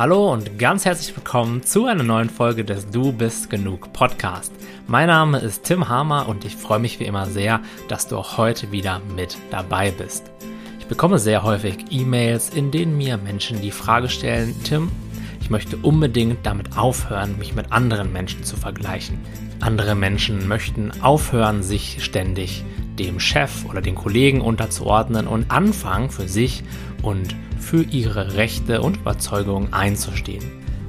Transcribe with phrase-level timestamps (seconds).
[0.00, 4.50] Hallo und ganz herzlich willkommen zu einer neuen Folge des Du bist genug Podcast.
[4.86, 8.38] Mein Name ist Tim Hamer und ich freue mich wie immer sehr, dass du auch
[8.38, 10.30] heute wieder mit dabei bist.
[10.78, 14.90] Ich bekomme sehr häufig E-Mails, in denen mir Menschen die Frage stellen, Tim,
[15.42, 19.18] ich möchte unbedingt damit aufhören, mich mit anderen Menschen zu vergleichen.
[19.60, 22.64] Andere Menschen möchten aufhören, sich ständig
[23.06, 26.62] dem Chef oder den Kollegen unterzuordnen und anfangen für sich
[27.02, 30.44] und für ihre Rechte und Überzeugungen einzustehen.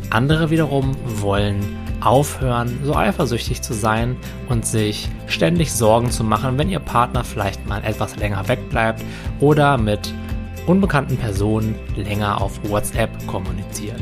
[0.10, 1.60] Andere wiederum wollen
[2.02, 4.18] aufhören, so eifersüchtig zu sein
[4.50, 9.04] und sich ständig Sorgen zu machen, wenn ihr Partner vielleicht mal etwas länger wegbleibt
[9.40, 10.14] oder mit
[10.66, 14.02] unbekannten Personen länger auf WhatsApp kommuniziert.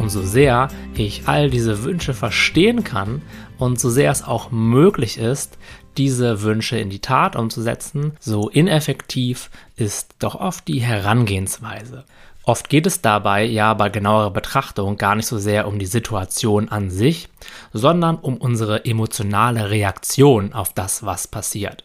[0.00, 3.20] Und so sehr ich all diese Wünsche verstehen kann
[3.58, 5.58] und so sehr es auch möglich ist,
[5.98, 12.06] diese Wünsche in die Tat umzusetzen, so ineffektiv ist doch oft die Herangehensweise.
[12.44, 16.70] Oft geht es dabei ja bei genauerer Betrachtung gar nicht so sehr um die Situation
[16.70, 17.28] an sich,
[17.74, 21.84] sondern um unsere emotionale Reaktion auf das, was passiert.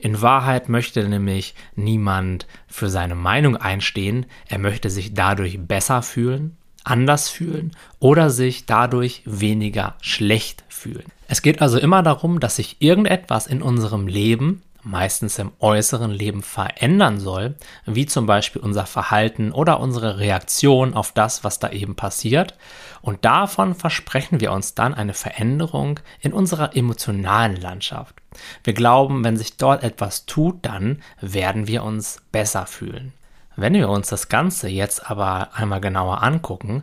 [0.00, 6.56] In Wahrheit möchte nämlich niemand für seine Meinung einstehen, er möchte sich dadurch besser fühlen
[6.84, 11.04] anders fühlen oder sich dadurch weniger schlecht fühlen.
[11.28, 16.42] Es geht also immer darum, dass sich irgendetwas in unserem Leben, meistens im äußeren Leben,
[16.42, 17.54] verändern soll,
[17.86, 22.54] wie zum Beispiel unser Verhalten oder unsere Reaktion auf das, was da eben passiert.
[23.00, 28.14] Und davon versprechen wir uns dann eine Veränderung in unserer emotionalen Landschaft.
[28.62, 33.14] Wir glauben, wenn sich dort etwas tut, dann werden wir uns besser fühlen.
[33.56, 36.82] Wenn wir uns das Ganze jetzt aber einmal genauer angucken,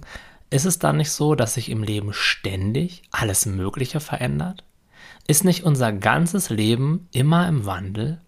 [0.49, 4.63] ist es dann nicht so, dass sich im Leben ständig alles Mögliche verändert?
[5.27, 8.19] Ist nicht unser ganzes Leben immer im Wandel?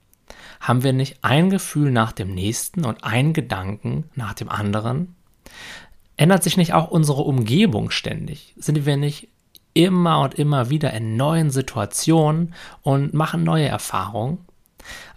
[0.60, 5.16] Haben wir nicht ein Gefühl nach dem nächsten und ein Gedanken nach dem anderen?
[6.16, 8.54] Ändert sich nicht auch unsere Umgebung ständig?
[8.58, 9.28] Sind wir nicht
[9.74, 14.46] immer und immer wieder in neuen Situationen und machen neue Erfahrungen?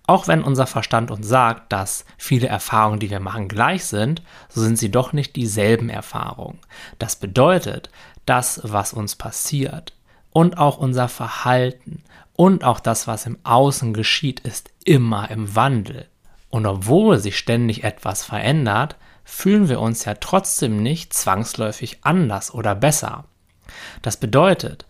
[0.07, 4.61] Auch wenn unser Verstand uns sagt, dass viele Erfahrungen, die wir machen, gleich sind, so
[4.61, 6.61] sind sie doch nicht dieselben Erfahrungen.
[6.99, 7.91] Das bedeutet,
[8.25, 9.95] das, was uns passiert
[10.31, 16.07] und auch unser Verhalten und auch das, was im Außen geschieht, ist immer im Wandel.
[16.51, 22.77] Und obwohl sich ständig etwas verändert, fühlen wir uns ja trotzdem nicht zwangsläufig anders oder
[22.77, 23.25] besser.
[24.03, 24.87] Das bedeutet,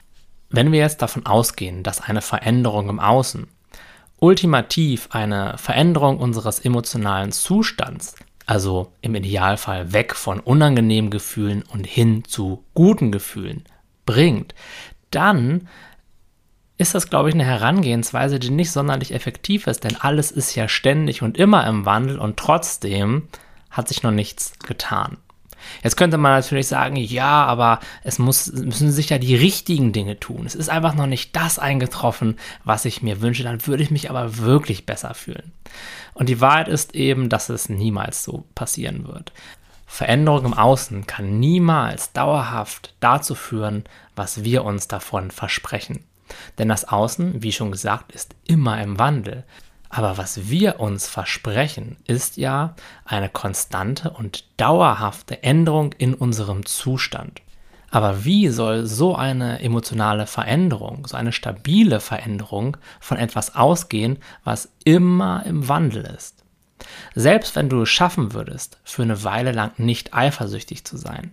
[0.51, 3.49] wenn wir jetzt davon ausgehen, dass eine Veränderung im Außen
[4.19, 8.15] ultimativ eine Veränderung unseres emotionalen Zustands,
[8.47, 13.65] also im Idealfall weg von unangenehmen Gefühlen und hin zu guten Gefühlen
[14.07, 14.55] bringt,
[15.11, 15.69] dann
[16.79, 20.69] ist das, glaube ich, eine Herangehensweise, die nicht sonderlich effektiv ist, denn alles ist ja
[20.69, 23.29] ständig und immer im Wandel und trotzdem
[23.71, 25.17] hat sich noch nichts getan.
[25.83, 30.19] Jetzt könnte man natürlich sagen, ja, aber es muss, müssen sich ja die richtigen Dinge
[30.19, 30.47] tun.
[30.47, 33.43] Es ist einfach noch nicht das eingetroffen, was ich mir wünsche.
[33.43, 35.53] Dann würde ich mich aber wirklich besser fühlen.
[36.15, 39.33] Und die Wahrheit ist eben, dass es niemals so passieren wird.
[39.87, 43.85] Veränderung im Außen kann niemals dauerhaft dazu führen,
[44.17, 46.05] was wir uns davon versprechen.
[46.59, 49.45] Denn das Außen, wie schon gesagt, ist immer im Wandel.
[49.89, 52.75] Aber was wir uns versprechen, ist ja
[53.05, 57.43] eine konstante und dauerhafte Änderung in unserem Zustand.
[57.91, 64.71] Aber wie soll so eine emotionale Veränderung, so eine stabile Veränderung von etwas ausgehen, was
[64.85, 66.45] immer im Wandel ist?
[67.15, 71.33] Selbst wenn du es schaffen würdest, für eine Weile lang nicht eifersüchtig zu sein,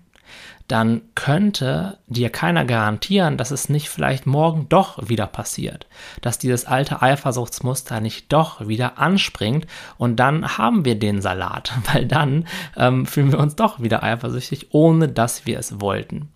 [0.73, 5.85] dann könnte dir keiner garantieren, dass es nicht vielleicht morgen doch wieder passiert,
[6.21, 9.67] dass dieses alte Eifersuchtsmuster nicht doch wieder anspringt
[9.99, 14.69] und dann haben wir den Salat, weil dann ähm, fühlen wir uns doch wieder eifersüchtig,
[14.71, 16.29] ohne dass wir es wollten.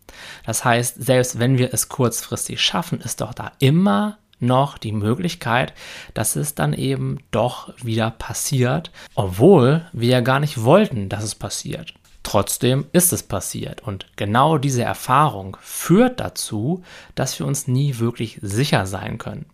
[0.45, 5.73] Das heißt, selbst wenn wir es kurzfristig schaffen, ist doch da immer noch die Möglichkeit,
[6.13, 11.33] dass es dann eben doch wieder passiert, obwohl wir ja gar nicht wollten, dass es
[11.33, 11.95] passiert.
[12.27, 16.84] Trotzdem ist es passiert und genau diese Erfahrung führt dazu,
[17.16, 19.46] dass wir uns nie wirklich sicher sein können.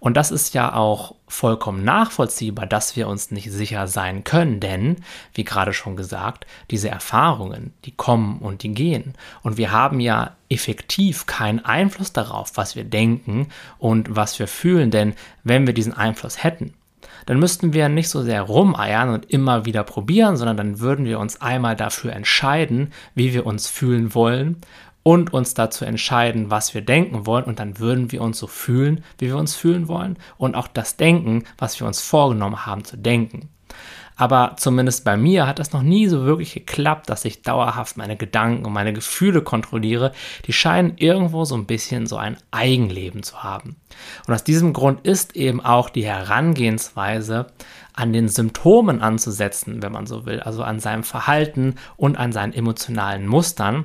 [0.00, 4.96] Und das ist ja auch vollkommen nachvollziehbar, dass wir uns nicht sicher sein können, denn,
[5.32, 9.14] wie gerade schon gesagt, diese Erfahrungen, die kommen und die gehen.
[9.44, 13.46] Und wir haben ja effektiv keinen Einfluss darauf, was wir denken
[13.78, 15.14] und was wir fühlen, denn
[15.44, 16.74] wenn wir diesen Einfluss hätten,
[17.28, 21.18] dann müssten wir nicht so sehr rumeiern und immer wieder probieren, sondern dann würden wir
[21.18, 24.56] uns einmal dafür entscheiden, wie wir uns fühlen wollen
[25.02, 29.04] und uns dazu entscheiden, was wir denken wollen und dann würden wir uns so fühlen,
[29.18, 32.96] wie wir uns fühlen wollen und auch das denken, was wir uns vorgenommen haben zu
[32.96, 33.50] denken.
[34.18, 38.16] Aber zumindest bei mir hat das noch nie so wirklich geklappt, dass ich dauerhaft meine
[38.16, 40.12] Gedanken und meine Gefühle kontrolliere.
[40.46, 43.76] Die scheinen irgendwo so ein bisschen so ein Eigenleben zu haben.
[44.26, 47.46] Und aus diesem Grund ist eben auch die Herangehensweise
[47.92, 52.52] an den Symptomen anzusetzen, wenn man so will, also an seinem Verhalten und an seinen
[52.52, 53.84] emotionalen Mustern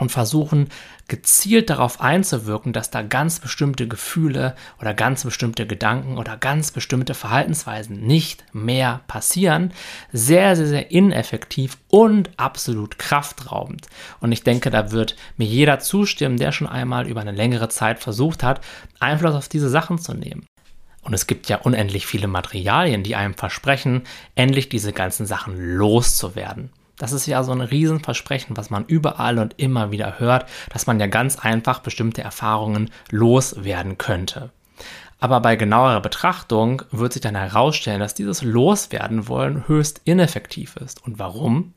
[0.00, 0.70] und versuchen
[1.08, 7.14] gezielt darauf einzuwirken, dass da ganz bestimmte Gefühle oder ganz bestimmte Gedanken oder ganz bestimmte
[7.14, 9.72] Verhaltensweisen nicht mehr passieren,
[10.12, 13.88] sehr, sehr, sehr ineffektiv und absolut kraftraubend.
[14.20, 17.98] Und ich denke, da wird mir jeder zustimmen, der schon einmal über eine längere Zeit
[17.98, 18.60] versucht hat,
[19.00, 20.46] Einfluss auf diese Sachen zu nehmen.
[21.02, 24.04] Und es gibt ja unendlich viele Materialien, die einem versprechen,
[24.34, 26.70] endlich diese ganzen Sachen loszuwerden.
[27.02, 31.00] Das ist ja so ein Riesenversprechen, was man überall und immer wieder hört, dass man
[31.00, 34.50] ja ganz einfach bestimmte Erfahrungen loswerden könnte.
[35.18, 41.04] Aber bei genauerer Betrachtung wird sich dann herausstellen, dass dieses Loswerden wollen höchst ineffektiv ist.
[41.04, 41.72] Und warum?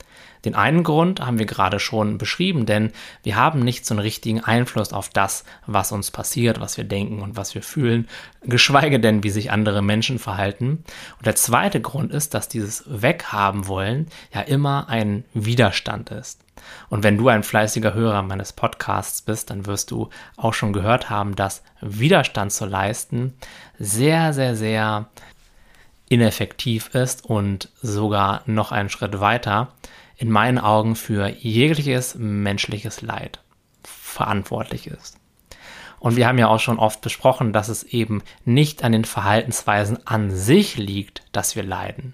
[0.45, 2.91] Den einen Grund haben wir gerade schon beschrieben, denn
[3.23, 7.21] wir haben nicht so einen richtigen Einfluss auf das, was uns passiert, was wir denken
[7.21, 8.07] und was wir fühlen,
[8.43, 10.83] geschweige denn, wie sich andere Menschen verhalten.
[11.17, 16.41] Und der zweite Grund ist, dass dieses Weghaben wollen ja immer ein Widerstand ist.
[16.89, 21.09] Und wenn du ein fleißiger Hörer meines Podcasts bist, dann wirst du auch schon gehört
[21.09, 23.33] haben, dass Widerstand zu leisten
[23.77, 25.07] sehr, sehr, sehr
[26.07, 29.69] ineffektiv ist und sogar noch einen Schritt weiter
[30.17, 33.39] in meinen Augen für jegliches menschliches Leid
[33.83, 35.17] verantwortlich ist.
[35.99, 40.05] Und wir haben ja auch schon oft besprochen, dass es eben nicht an den Verhaltensweisen
[40.05, 42.13] an sich liegt, dass wir leiden.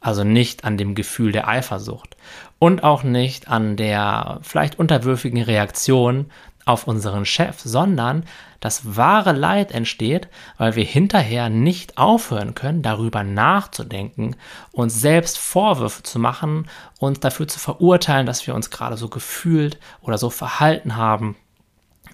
[0.00, 2.16] Also nicht an dem Gefühl der Eifersucht
[2.58, 6.26] und auch nicht an der vielleicht unterwürfigen Reaktion
[6.64, 8.24] auf unseren Chef, sondern
[8.60, 14.36] das wahre Leid entsteht, weil wir hinterher nicht aufhören können, darüber nachzudenken,
[14.70, 16.68] uns selbst Vorwürfe zu machen,
[17.00, 21.36] uns dafür zu verurteilen, dass wir uns gerade so gefühlt oder so verhalten haben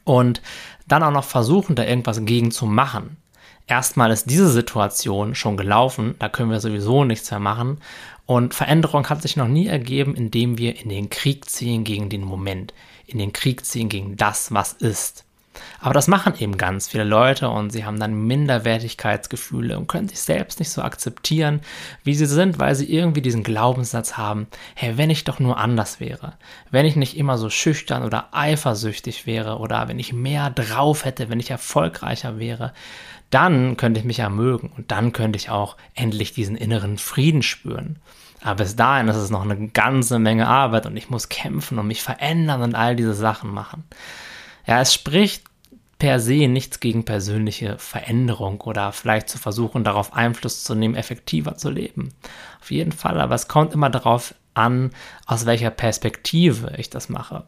[0.04, 0.40] und
[0.86, 3.17] dann auch noch versuchen, da irgendwas gegen zu machen.
[3.68, 7.78] Erstmal ist diese Situation schon gelaufen, da können wir sowieso nichts mehr machen.
[8.24, 12.22] Und Veränderung hat sich noch nie ergeben, indem wir in den Krieg ziehen gegen den
[12.22, 12.72] Moment,
[13.06, 15.24] in den Krieg ziehen gegen das, was ist.
[15.80, 20.20] Aber das machen eben ganz viele Leute und sie haben dann Minderwertigkeitsgefühle und können sich
[20.20, 21.60] selbst nicht so akzeptieren,
[22.04, 26.00] wie sie sind, weil sie irgendwie diesen Glaubenssatz haben, hey, wenn ich doch nur anders
[26.00, 26.34] wäre,
[26.70, 31.28] wenn ich nicht immer so schüchtern oder eifersüchtig wäre oder wenn ich mehr drauf hätte,
[31.30, 32.72] wenn ich erfolgreicher wäre,
[33.30, 37.42] dann könnte ich mich ja mögen und dann könnte ich auch endlich diesen inneren Frieden
[37.42, 37.98] spüren.
[38.40, 41.86] Aber bis dahin ist es noch eine ganze Menge Arbeit und ich muss kämpfen und
[41.86, 43.84] mich verändern und all diese Sachen machen.
[44.66, 45.44] Ja, es spricht
[45.98, 51.56] per se nichts gegen persönliche Veränderung oder vielleicht zu versuchen, darauf Einfluss zu nehmen, effektiver
[51.56, 52.14] zu leben.
[52.60, 54.90] Auf jeden Fall, aber es kommt immer darauf an,
[55.26, 57.46] aus welcher Perspektive ich das mache.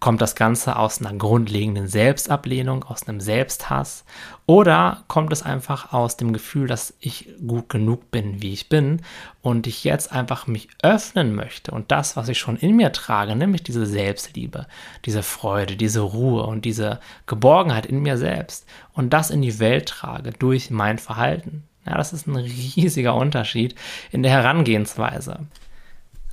[0.00, 4.04] Kommt das Ganze aus einer grundlegenden Selbstablehnung, aus einem Selbsthass
[4.46, 9.02] oder kommt es einfach aus dem Gefühl, dass ich gut genug bin, wie ich bin
[9.40, 13.36] und ich jetzt einfach mich öffnen möchte und das, was ich schon in mir trage,
[13.36, 14.66] nämlich diese Selbstliebe,
[15.04, 19.88] diese Freude, diese Ruhe und diese Geborgenheit in mir selbst und das in die Welt
[19.88, 21.64] trage durch mein Verhalten.
[21.86, 23.74] Ja, das ist ein riesiger Unterschied
[24.10, 25.40] in der Herangehensweise.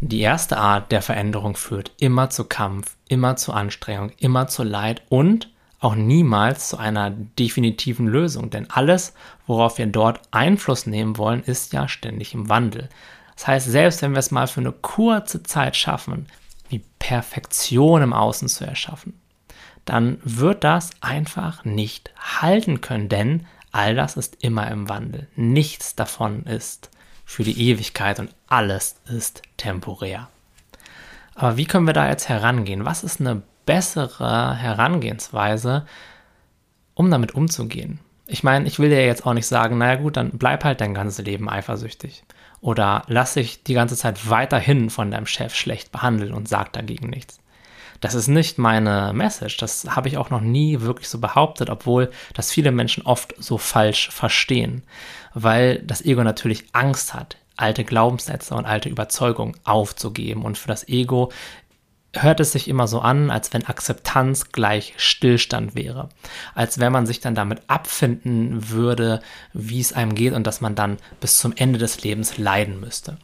[0.01, 5.01] Die erste Art der Veränderung führt immer zu Kampf, immer zu Anstrengung, immer zu Leid
[5.09, 5.49] und
[5.81, 9.13] auch niemals zu einer definitiven Lösung, denn alles,
[9.45, 12.89] worauf wir dort Einfluss nehmen wollen, ist ja ständig im Wandel.
[13.35, 16.27] Das heißt, selbst wenn wir es mal für eine kurze Zeit schaffen,
[16.71, 19.19] die Perfektion im Außen zu erschaffen,
[19.83, 25.27] dann wird das einfach nicht halten können, denn all das ist immer im Wandel.
[25.35, 26.89] Nichts davon ist
[27.29, 30.29] für die Ewigkeit und alles ist temporär.
[31.35, 32.85] Aber wie können wir da jetzt herangehen?
[32.85, 35.85] Was ist eine bessere Herangehensweise,
[36.95, 37.99] um damit umzugehen?
[38.25, 40.95] Ich meine, ich will dir jetzt auch nicht sagen, naja gut, dann bleib halt dein
[40.95, 42.23] ganzes Leben eifersüchtig.
[42.61, 47.11] Oder lass dich die ganze Zeit weiterhin von deinem Chef schlecht behandeln und sag dagegen
[47.11, 47.39] nichts.
[47.99, 49.57] Das ist nicht meine Message.
[49.57, 53.57] Das habe ich auch noch nie wirklich so behauptet, obwohl das viele Menschen oft so
[53.57, 54.83] falsch verstehen,
[55.33, 60.43] weil das Ego natürlich Angst hat, alte Glaubenssätze und alte Überzeugungen aufzugeben.
[60.43, 61.31] Und für das Ego
[62.13, 66.09] hört es sich immer so an, als wenn Akzeptanz gleich Stillstand wäre.
[66.55, 69.21] Als wenn man sich dann damit abfinden würde,
[69.53, 73.17] wie es einem geht und dass man dann bis zum Ende des Lebens leiden müsste.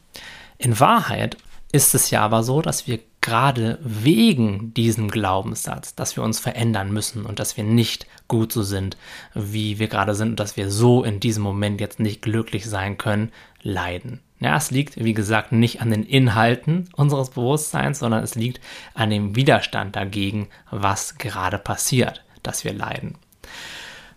[0.58, 1.38] In Wahrheit
[1.72, 6.94] ist es ja aber so, dass wir gerade wegen diesem Glaubenssatz, dass wir uns verändern
[6.94, 8.98] müssen und dass wir nicht gut so sind,
[9.34, 13.00] wie wir gerade sind und dass wir so in diesem Moment jetzt nicht glücklich sein
[13.00, 13.32] können,
[13.64, 14.22] leiden.
[14.40, 18.62] Ja, es liegt, wie gesagt, nicht an den Inhalten unseres Bewusstseins, sondern es liegt
[18.94, 23.18] an dem Widerstand dagegen, was gerade passiert, dass wir leiden.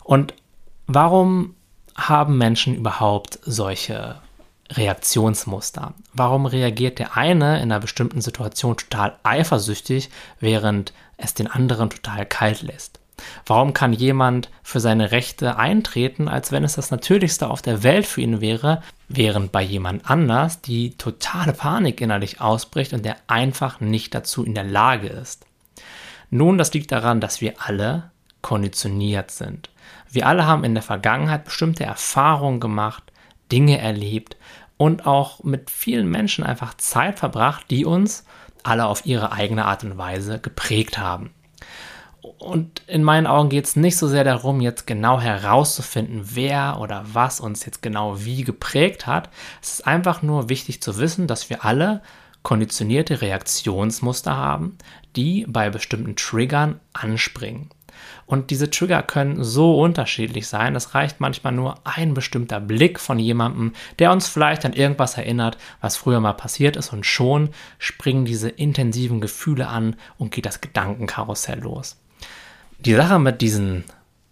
[0.04, 0.34] Und
[0.86, 1.54] warum
[1.96, 4.20] haben Menschen überhaupt solche
[4.72, 5.94] Reaktionsmuster?
[6.12, 10.10] Warum reagiert der eine in einer bestimmten Situation total eifersüchtig,
[10.40, 13.00] während es den anderen total kalt lässt?
[13.46, 18.06] Warum kann jemand für seine Rechte eintreten, als wenn es das Natürlichste auf der Welt
[18.06, 23.80] für ihn wäre, während bei jemand anders die totale Panik innerlich ausbricht und der einfach
[23.80, 25.46] nicht dazu in der Lage ist?
[26.30, 28.10] Nun, das liegt daran, dass wir alle
[28.42, 29.70] konditioniert sind.
[30.10, 33.02] Wir alle haben in der Vergangenheit bestimmte Erfahrungen gemacht,
[33.50, 34.36] Dinge erlebt
[34.76, 38.24] und auch mit vielen Menschen einfach Zeit verbracht, die uns
[38.62, 41.30] alle auf ihre eigene Art und Weise geprägt haben.
[42.38, 47.04] Und in meinen Augen geht es nicht so sehr darum, jetzt genau herauszufinden, wer oder
[47.12, 49.30] was uns jetzt genau wie geprägt hat.
[49.62, 52.02] Es ist einfach nur wichtig zu wissen, dass wir alle
[52.42, 54.78] konditionierte Reaktionsmuster haben,
[55.16, 57.70] die bei bestimmten Triggern anspringen.
[58.28, 60.76] Und diese Trigger können so unterschiedlich sein.
[60.76, 65.56] Es reicht manchmal nur ein bestimmter Blick von jemandem, der uns vielleicht an irgendwas erinnert,
[65.80, 66.92] was früher mal passiert ist.
[66.92, 71.97] Und schon springen diese intensiven Gefühle an und geht das Gedankenkarussell los.
[72.80, 73.85] Die Sache mit diesen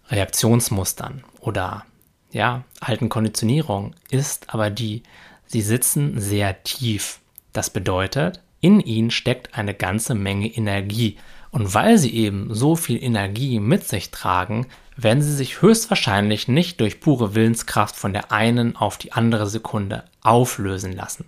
[0.09, 1.83] Reaktionsmustern oder
[2.31, 5.01] ja, alten Konditionierungen ist aber die,
[5.47, 7.19] sie sitzen sehr tief.
[7.51, 11.17] Das bedeutet, in ihnen steckt eine ganze Menge Energie.
[11.57, 16.79] Und weil sie eben so viel Energie mit sich tragen, werden sie sich höchstwahrscheinlich nicht
[16.79, 21.25] durch pure Willenskraft von der einen auf die andere Sekunde auflösen lassen.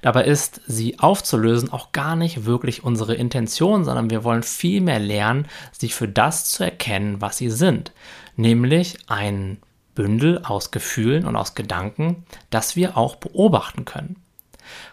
[0.00, 5.46] Dabei ist sie aufzulösen auch gar nicht wirklich unsere Intention, sondern wir wollen vielmehr lernen,
[5.70, 7.92] sie für das zu erkennen, was sie sind,
[8.34, 9.58] nämlich ein
[9.94, 14.16] Bündel aus Gefühlen und aus Gedanken, das wir auch beobachten können.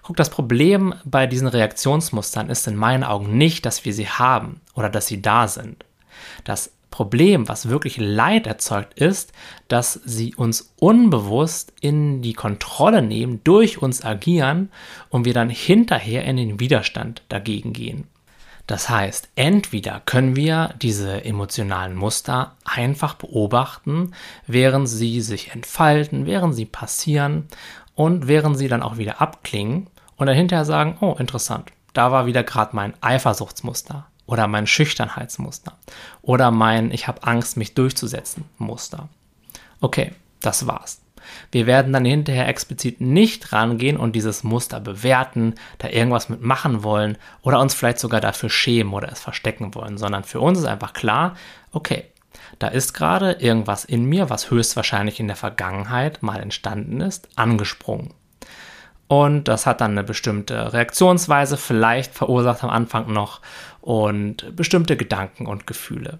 [0.03, 4.61] Guck, das Problem bei diesen Reaktionsmustern ist in meinen Augen nicht, dass wir sie haben
[4.75, 5.85] oder dass sie da sind.
[6.43, 9.31] Das Problem, was wirklich Leid erzeugt, ist,
[9.67, 14.71] dass sie uns unbewusst in die Kontrolle nehmen, durch uns agieren
[15.09, 18.07] und wir dann hinterher in den Widerstand dagegen gehen.
[18.69, 24.13] Das heißt, entweder können wir diese emotionalen Muster einfach beobachten,
[24.45, 27.47] während sie sich entfalten, während sie passieren
[27.99, 32.25] und während sie dann auch wieder abklingen und dann hinterher sagen, oh interessant, da war
[32.25, 35.73] wieder gerade mein Eifersuchtsmuster oder mein Schüchternheitsmuster
[36.21, 39.09] oder mein Ich habe Angst, mich durchzusetzen Muster.
[39.81, 41.01] Okay, das war's.
[41.51, 47.17] Wir werden dann hinterher explizit nicht rangehen und dieses Muster bewerten, da irgendwas mitmachen wollen
[47.41, 50.93] oder uns vielleicht sogar dafür schämen oder es verstecken wollen, sondern für uns ist einfach
[50.93, 51.35] klar,
[51.73, 52.05] okay,
[52.59, 58.13] da ist gerade irgendwas in mir, was höchstwahrscheinlich in der Vergangenheit mal entstanden ist, angesprungen.
[59.07, 63.41] Und das hat dann eine bestimmte Reaktionsweise vielleicht verursacht am Anfang noch
[63.81, 66.19] und bestimmte Gedanken und Gefühle.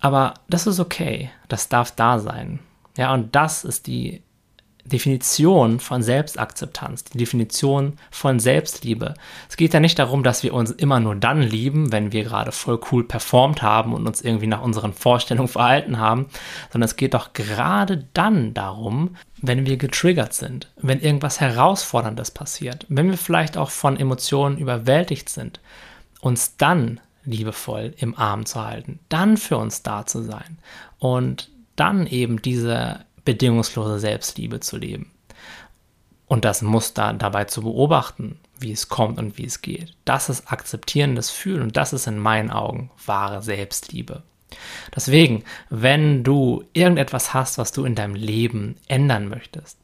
[0.00, 2.58] Aber das ist okay, das darf da sein.
[2.96, 4.22] Ja, und das ist die
[4.84, 9.14] Definition von Selbstakzeptanz, die Definition von Selbstliebe.
[9.48, 12.52] Es geht ja nicht darum, dass wir uns immer nur dann lieben, wenn wir gerade
[12.52, 16.26] voll cool performt haben und uns irgendwie nach unseren Vorstellungen verhalten haben,
[16.72, 22.86] sondern es geht doch gerade dann darum, wenn wir getriggert sind, wenn irgendwas Herausforderndes passiert,
[22.88, 25.60] wenn wir vielleicht auch von Emotionen überwältigt sind,
[26.20, 30.58] uns dann liebevoll im Arm zu halten, dann für uns da zu sein
[30.98, 35.10] und dann eben diese bedingungslose Selbstliebe zu leben.
[36.26, 39.94] Und das Muster dabei zu beobachten, wie es kommt und wie es geht.
[40.04, 44.22] Das ist akzeptierendes Fühlen und das ist in meinen Augen wahre Selbstliebe.
[44.94, 49.78] Deswegen, wenn du irgendetwas hast, was du in deinem Leben ändern möchtest,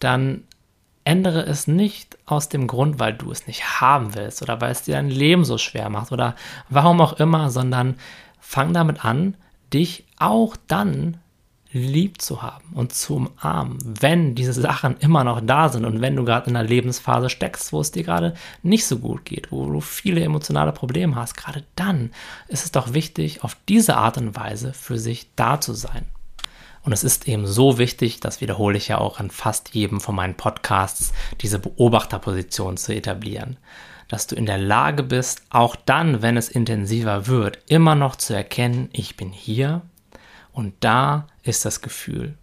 [0.00, 0.44] dann
[1.04, 4.82] ändere es nicht aus dem Grund, weil du es nicht haben willst oder weil es
[4.82, 6.34] dir dein Leben so schwer macht oder
[6.68, 7.96] warum auch immer, sondern
[8.40, 9.36] fang damit an,
[9.72, 11.18] dich auch dann
[11.76, 16.16] lieb zu haben und zu umarmen, wenn diese Sachen immer noch da sind und wenn
[16.16, 19.70] du gerade in einer Lebensphase steckst, wo es dir gerade nicht so gut geht, wo
[19.70, 22.10] du viele emotionale Probleme hast, gerade dann
[22.48, 26.04] ist es doch wichtig, auf diese Art und Weise für sich da zu sein.
[26.86, 30.14] Und es ist eben so wichtig, das wiederhole ich ja auch in fast jedem von
[30.14, 33.56] meinen Podcasts, diese Beobachterposition zu etablieren.
[34.06, 38.34] Dass du in der Lage bist, auch dann, wenn es intensiver wird, immer noch zu
[38.34, 39.82] erkennen, ich bin hier,
[40.56, 42.34] und da ist das Gefühl.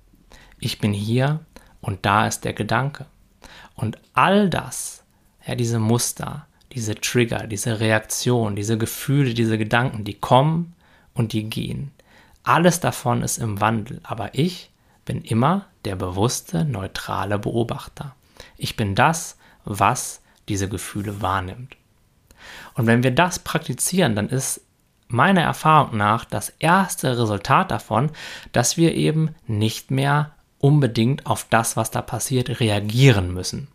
[0.60, 1.40] Ich bin hier
[1.82, 3.08] und da ist der Gedanke.
[3.74, 5.04] Und all das,
[5.48, 10.76] ja, diese Muster, diese Trigger, diese Reaktion, diese Gefühle, diese Gedanken, die kommen
[11.16, 11.92] und die gehen.
[12.44, 14.70] Alles davon ist im Wandel, aber ich
[15.06, 18.16] bin immer der bewusste, neutrale Beobachter.
[18.58, 21.78] ich bin das, was diese Gefühle wahrnimmt.
[22.76, 24.62] Und wenn wir das praktizieren, dann ist
[25.08, 28.12] meiner Erfahrung nach das erste Resultat davon,
[28.52, 33.68] dass wir eben nicht mehr unbedingt auf das, was da passiert, reagieren müssen.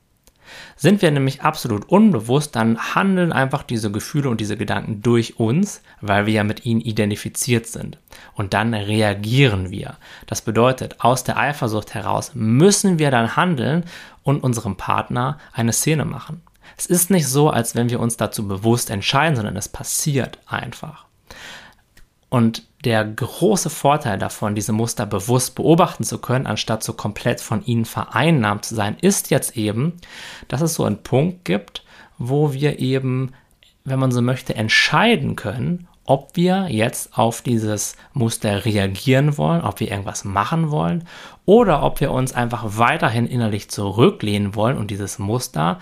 [0.76, 5.82] Sind wir nämlich absolut unbewusst, dann handeln einfach diese Gefühle und diese Gedanken durch uns,
[6.00, 7.98] weil wir ja mit ihnen identifiziert sind.
[8.34, 9.96] Und dann reagieren wir.
[10.26, 13.84] Das bedeutet, aus der Eifersucht heraus müssen wir dann handeln
[14.22, 16.42] und unserem Partner eine Szene machen.
[16.76, 21.07] Es ist nicht so, als wenn wir uns dazu bewusst entscheiden, sondern es passiert einfach.
[22.30, 27.64] Und der große Vorteil davon, diese Muster bewusst beobachten zu können, anstatt so komplett von
[27.64, 29.94] ihnen vereinnahmt zu sein, ist jetzt eben,
[30.46, 31.84] dass es so einen Punkt gibt,
[32.18, 33.32] wo wir eben,
[33.84, 39.80] wenn man so möchte, entscheiden können, ob wir jetzt auf dieses Muster reagieren wollen, ob
[39.80, 41.06] wir irgendwas machen wollen
[41.44, 45.80] oder ob wir uns einfach weiterhin innerlich zurücklehnen wollen und dieses Muster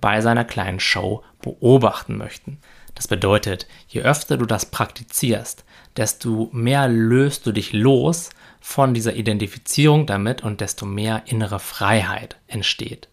[0.00, 2.58] bei seiner kleinen Show beobachten möchten.
[2.96, 5.64] Das bedeutet, je öfter du das praktizierst,
[5.96, 8.30] desto mehr löst du dich los
[8.60, 13.08] von dieser Identifizierung damit und desto mehr innere Freiheit entsteht.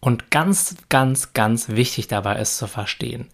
[0.00, 3.28] Und ganz, ganz, ganz wichtig dabei ist zu verstehen,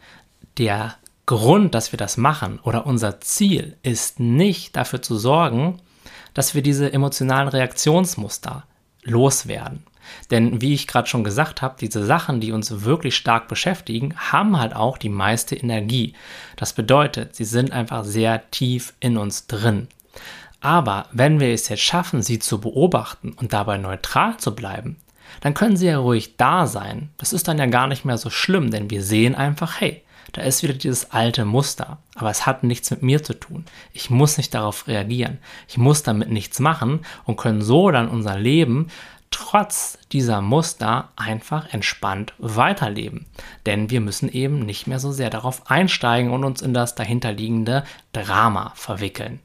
[0.59, 0.95] der
[1.27, 5.81] Grund, dass wir das machen oder unser Ziel ist nicht dafür zu sorgen,
[6.35, 8.65] dass wir diese emotionalen Reaktionsmuster
[9.03, 9.85] loswerden.
[10.31, 14.59] Denn wie ich gerade schon gesagt habe, diese Sachen, die uns wirklich stark beschäftigen, haben
[14.59, 16.15] halt auch die meiste Energie.
[16.57, 19.89] Das bedeutet, sie sind einfach sehr tief in uns drin.
[20.61, 24.97] Aber wenn wir es jetzt schaffen, sie zu beobachten und dabei neutral zu bleiben,
[25.41, 27.11] dann können sie ja ruhig da sein.
[27.17, 30.03] Das ist dann ja gar nicht mehr so schlimm, denn wir sehen einfach, hey,
[30.33, 33.65] da ist wieder dieses alte Muster, aber es hat nichts mit mir zu tun.
[33.93, 35.39] Ich muss nicht darauf reagieren.
[35.67, 38.89] Ich muss damit nichts machen und können so dann unser Leben
[39.31, 43.27] trotz dieser Muster einfach entspannt weiterleben.
[43.65, 47.85] Denn wir müssen eben nicht mehr so sehr darauf einsteigen und uns in das dahinterliegende
[48.13, 49.41] Drama verwickeln.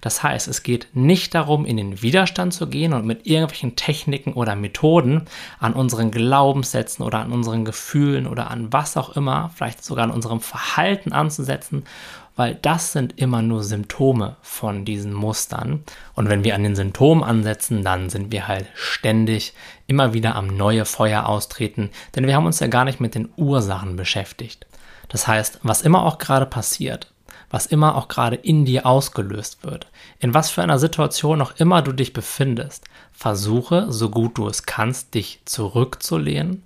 [0.00, 4.32] Das heißt, es geht nicht darum, in den Widerstand zu gehen und mit irgendwelchen Techniken
[4.34, 5.26] oder Methoden
[5.58, 10.10] an unseren Glaubenssätzen oder an unseren Gefühlen oder an was auch immer, vielleicht sogar an
[10.10, 11.84] unserem Verhalten anzusetzen
[12.36, 15.84] weil das sind immer nur Symptome von diesen Mustern.
[16.14, 19.54] Und wenn wir an den Symptomen ansetzen, dann sind wir halt ständig
[19.86, 23.28] immer wieder am neue Feuer austreten, denn wir haben uns ja gar nicht mit den
[23.36, 24.66] Ursachen beschäftigt.
[25.08, 27.12] Das heißt, was immer auch gerade passiert,
[27.50, 29.88] was immer auch gerade in dir ausgelöst wird,
[30.20, 34.62] in was für einer Situation auch immer du dich befindest, versuche, so gut du es
[34.62, 36.62] kannst, dich zurückzulehnen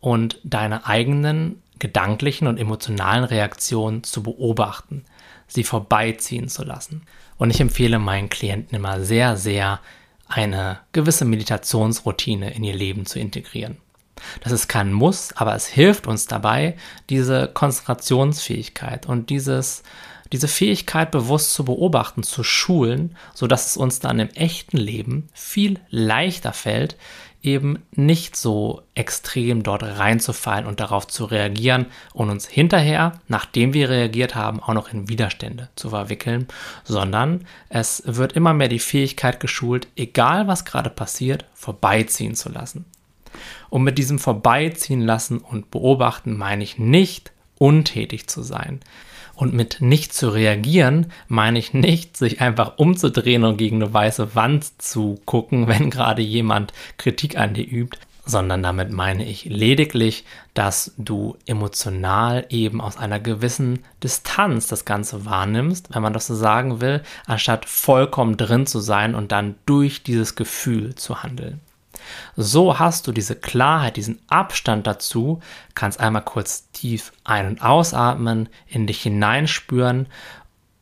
[0.00, 5.04] und deine eigenen gedanklichen und emotionalen Reaktionen zu beobachten
[5.48, 7.02] sie vorbeiziehen zu lassen.
[7.38, 9.80] Und ich empfehle meinen Klienten immer sehr, sehr,
[10.28, 13.78] eine gewisse Meditationsroutine in ihr Leben zu integrieren.
[14.42, 16.76] Das ist kein Muss, aber es hilft uns dabei,
[17.08, 19.84] diese Konzentrationsfähigkeit und dieses,
[20.32, 25.80] diese Fähigkeit bewusst zu beobachten, zu schulen, sodass es uns dann im echten Leben viel
[25.88, 26.96] leichter fällt,
[27.42, 33.88] eben nicht so extrem dort reinzufallen und darauf zu reagieren und uns hinterher, nachdem wir
[33.88, 36.48] reagiert haben, auch noch in Widerstände zu verwickeln,
[36.84, 42.84] sondern es wird immer mehr die Fähigkeit geschult, egal was gerade passiert, vorbeiziehen zu lassen.
[43.70, 48.80] Und mit diesem Vorbeiziehen lassen und beobachten meine ich nicht, untätig zu sein.
[49.38, 54.34] Und mit nicht zu reagieren meine ich nicht, sich einfach umzudrehen und gegen eine weiße
[54.34, 60.24] Wand zu gucken, wenn gerade jemand Kritik an dir übt, sondern damit meine ich lediglich,
[60.54, 66.34] dass du emotional eben aus einer gewissen Distanz das Ganze wahrnimmst, wenn man das so
[66.34, 71.60] sagen will, anstatt vollkommen drin zu sein und dann durch dieses Gefühl zu handeln.
[72.36, 75.40] So hast du diese Klarheit, diesen Abstand dazu,
[75.74, 80.06] kannst einmal kurz tief ein- und ausatmen, in dich hineinspüren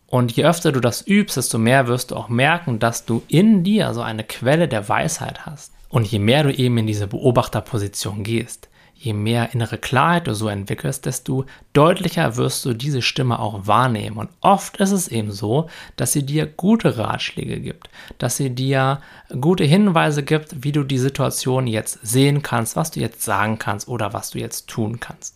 [0.07, 3.65] und je öfter du das übst, desto mehr wirst du auch merken, dass du in
[3.65, 5.73] dir so eine Quelle der Weisheit hast.
[5.89, 10.49] Und je mehr du eben in diese Beobachterposition gehst, je mehr innere Klarheit du so
[10.49, 14.17] entwickelst, desto deutlicher wirst du diese Stimme auch wahrnehmen.
[14.17, 19.01] Und oft ist es eben so, dass sie dir gute Ratschläge gibt, dass sie dir
[19.41, 23.89] gute Hinweise gibt, wie du die Situation jetzt sehen kannst, was du jetzt sagen kannst
[23.89, 25.36] oder was du jetzt tun kannst.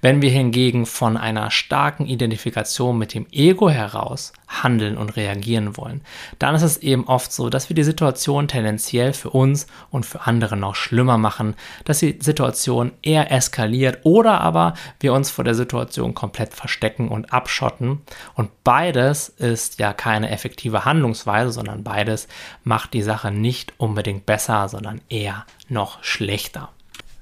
[0.00, 6.02] Wenn wir hingegen von einer starken Identifikation mit dem Ego heraus handeln und reagieren wollen,
[6.38, 10.26] dann ist es eben oft so, dass wir die Situation tendenziell für uns und für
[10.26, 15.54] andere noch schlimmer machen, dass die Situation eher eskaliert oder aber wir uns vor der
[15.54, 18.02] Situation komplett verstecken und abschotten.
[18.34, 22.28] Und beides ist ja keine effektive Handlungsweise, sondern beides
[22.62, 26.70] macht die Sache nicht unbedingt besser, sondern eher noch schlechter.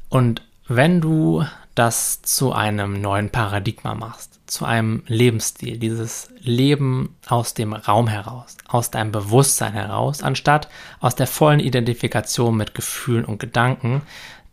[0.08, 0.42] Und
[0.76, 7.72] wenn du das zu einem neuen Paradigma machst, zu einem Lebensstil, dieses Leben aus dem
[7.72, 10.68] Raum heraus, aus deinem Bewusstsein heraus, anstatt
[11.00, 14.02] aus der vollen Identifikation mit Gefühlen und Gedanken,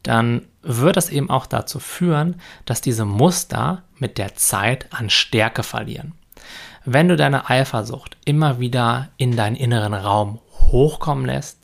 [0.04, 5.64] dann wird das eben auch dazu führen, dass diese Muster mit der Zeit an Stärke
[5.64, 6.14] verlieren.
[6.86, 10.40] Wenn du deine Eifersucht immer wieder in deinen inneren Raum
[10.72, 11.60] hochkommen lässt,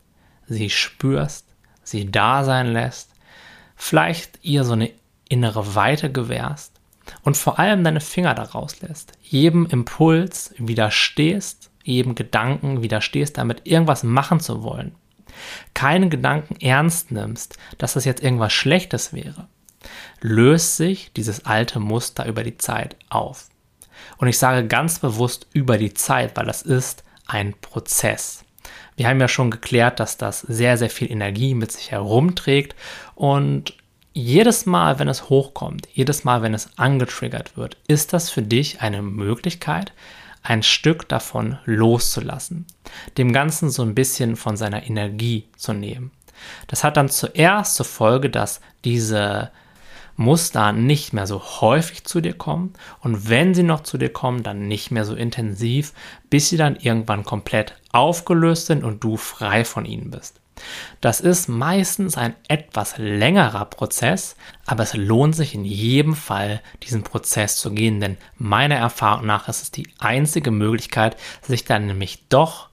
[0.47, 1.45] sie spürst,
[1.83, 3.14] sie da sein lässt,
[3.75, 4.91] vielleicht ihr so eine
[5.29, 6.73] innere Weite gewährst
[7.23, 14.03] und vor allem deine Finger daraus lässt, jedem Impuls widerstehst, jedem Gedanken widerstehst, damit irgendwas
[14.03, 14.95] machen zu wollen,
[15.73, 19.47] keinen Gedanken ernst nimmst, dass das jetzt irgendwas Schlechtes wäre,
[20.21, 23.49] löst sich dieses alte Muster über die Zeit auf.
[24.17, 28.44] Und ich sage ganz bewusst über die Zeit, weil das ist ein Prozess.
[28.95, 32.75] Wir haben ja schon geklärt, dass das sehr, sehr viel Energie mit sich herumträgt
[33.15, 33.73] und
[34.13, 38.79] jedes Mal, wenn es hochkommt, jedes Mal, wenn es angetriggert wird, ist das für dich
[38.79, 39.91] eine Möglichkeit,
[40.41, 42.65] ein Stück davon loszulassen,
[43.17, 46.11] dem Ganzen so ein bisschen von seiner Energie zu nehmen.
[46.67, 49.51] Das hat dann zuerst zur Folge, dass diese
[50.15, 54.43] Muster nicht mehr so häufig zu dir kommen und wenn sie noch zu dir kommen,
[54.43, 55.93] dann nicht mehr so intensiv,
[56.29, 60.39] bis sie dann irgendwann komplett aufgelöst sind und du frei von ihnen bist.
[61.01, 67.03] Das ist meistens ein etwas längerer Prozess, aber es lohnt sich in jedem Fall, diesen
[67.03, 72.27] Prozess zu gehen, denn meiner Erfahrung nach ist es die einzige Möglichkeit, sich dann nämlich
[72.29, 72.69] doch,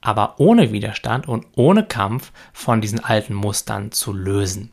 [0.00, 4.72] aber ohne Widerstand und ohne Kampf von diesen alten Mustern zu lösen.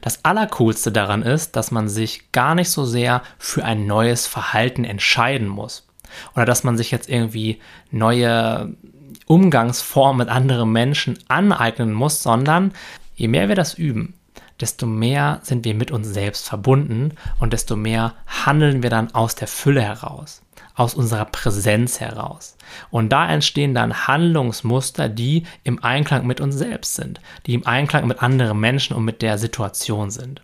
[0.00, 4.84] Das Allercoolste daran ist, dass man sich gar nicht so sehr für ein neues Verhalten
[4.84, 5.86] entscheiden muss.
[6.34, 8.74] Oder dass man sich jetzt irgendwie neue
[9.26, 12.72] Umgangsform mit anderen Menschen aneignen muss, sondern
[13.14, 14.14] je mehr wir das üben,
[14.60, 19.34] desto mehr sind wir mit uns selbst verbunden und desto mehr handeln wir dann aus
[19.34, 20.42] der Fülle heraus,
[20.80, 22.56] aus unserer Präsenz heraus.
[22.90, 28.06] Und da entstehen dann Handlungsmuster, die im Einklang mit uns selbst sind, die im Einklang
[28.06, 30.40] mit anderen Menschen und mit der Situation sind.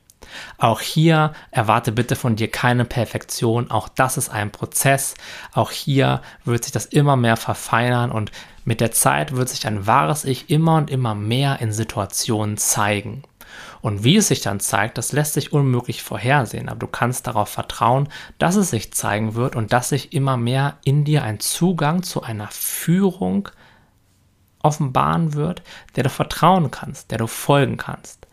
[0.58, 3.70] Auch hier erwarte bitte von dir keine Perfektion.
[3.70, 5.14] Auch das ist ein Prozess.
[5.54, 8.30] Auch hier wird sich das immer mehr verfeinern und
[8.66, 13.22] mit der Zeit wird sich ein wahres Ich immer und immer mehr in Situationen zeigen.
[13.80, 17.48] Und wie es sich dann zeigt, das lässt sich unmöglich vorhersehen, aber du kannst darauf
[17.48, 22.02] vertrauen, dass es sich zeigen wird und dass sich immer mehr in dir ein Zugang
[22.02, 23.48] zu einer Führung
[24.62, 25.62] offenbaren wird,
[25.94, 28.26] der du vertrauen kannst, der du folgen kannst.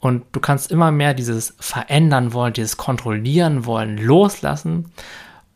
[0.00, 4.92] Und du kannst immer mehr dieses Verändern wollen, dieses Kontrollieren wollen, loslassen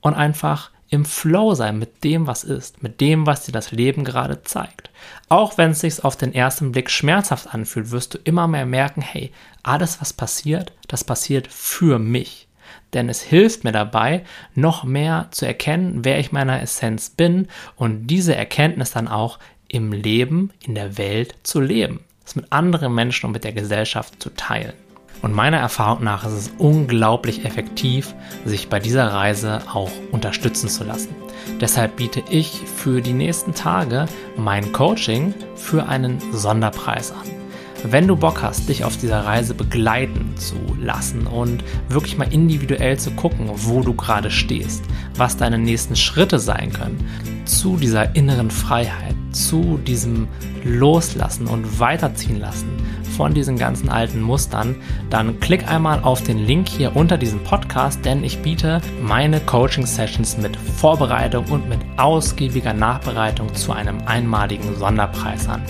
[0.01, 4.05] und einfach im Flow sein mit dem, was ist, mit dem, was dir das Leben
[4.05, 4.91] gerade zeigt.
[5.29, 9.03] Auch wenn es sich auf den ersten Blick schmerzhaft anfühlt, wirst du immer mehr merken,
[9.03, 12.49] hey, alles, was passiert, das passiert für mich.
[12.95, 14.25] Denn es hilft mir dabei,
[14.55, 19.93] noch mehr zu erkennen, wer ich meiner Essenz bin und diese Erkenntnis dann auch im
[19.93, 24.31] Leben, in der Welt zu leben es mit anderen Menschen und mit der Gesellschaft zu
[24.31, 24.75] teilen.
[25.23, 30.85] Und meiner Erfahrung nach ist es unglaublich effektiv, sich bei dieser Reise auch unterstützen zu
[30.85, 31.15] lassen.
[31.61, 37.39] Deshalb biete ich für die nächsten Tage mein Coaching für einen Sonderpreis an.
[37.85, 42.99] Wenn du Bock hast, dich auf dieser Reise begleiten zu lassen und wirklich mal individuell
[42.99, 44.83] zu gucken, wo du gerade stehst,
[45.15, 47.09] was deine nächsten Schritte sein können,
[47.45, 50.27] zu dieser inneren Freiheit, zu diesem
[50.65, 52.69] Loslassen und Weiterziehen lassen
[53.17, 54.77] von diesen ganzen alten Mustern,
[55.11, 60.39] dann klick einmal auf den Link hier unter diesem Podcast, denn ich biete meine Coaching-Sessions
[60.39, 65.63] mit Vorbereitung und mit ausgiebiger Nachbereitung zu einem einmaligen Sonderpreis an.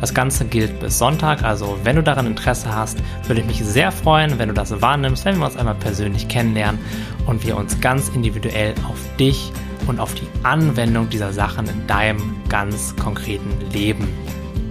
[0.00, 3.92] Das Ganze gilt bis Sonntag, also wenn du daran Interesse hast, würde ich mich sehr
[3.92, 6.80] freuen, wenn du das wahrnimmst, wenn wir uns einmal persönlich kennenlernen
[7.26, 9.52] und wir uns ganz individuell auf dich
[9.86, 14.08] und auf die Anwendung dieser Sachen in deinem ganz konkreten Leben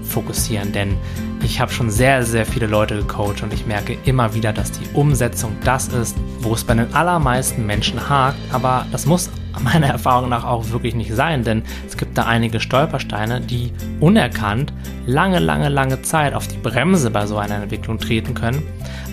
[0.03, 0.97] fokussieren, denn
[1.45, 4.87] ich habe schon sehr, sehr viele Leute gecoacht und ich merke immer wieder, dass die
[4.93, 9.29] Umsetzung das ist, wo es bei den allermeisten Menschen hakt, aber das muss
[9.61, 14.73] meiner Erfahrung nach auch wirklich nicht sein, denn es gibt da einige Stolpersteine, die unerkannt
[15.05, 18.63] lange, lange, lange Zeit auf die Bremse bei so einer Entwicklung treten können.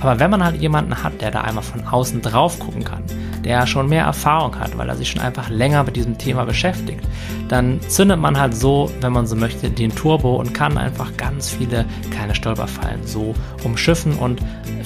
[0.01, 3.05] Aber wenn man halt jemanden hat, der da einmal von außen drauf gucken kann,
[3.45, 7.05] der schon mehr Erfahrung hat, weil er sich schon einfach länger mit diesem Thema beschäftigt,
[7.49, 11.51] dann zündet man halt so, wenn man so möchte, den Turbo und kann einfach ganz
[11.51, 14.41] viele kleine Stolperfallen so umschiffen und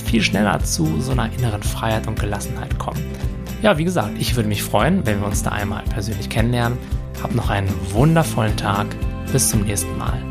[0.05, 3.01] viel schneller zu so einer inneren Freiheit und Gelassenheit kommen.
[3.63, 6.79] Ja, wie gesagt, ich würde mich freuen, wenn wir uns da einmal persönlich kennenlernen.
[7.23, 8.87] Hab noch einen wundervollen Tag.
[9.33, 10.23] Bis zum nächsten Mal.